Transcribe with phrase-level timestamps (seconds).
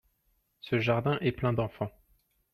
[0.61, 1.91] Ce jardin est plein d'enfants.